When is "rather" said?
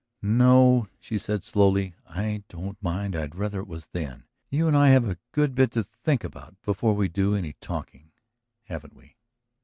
3.35-3.59